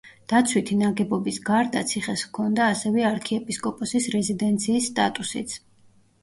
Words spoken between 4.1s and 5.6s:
რეზიდენციის სტატუსიც.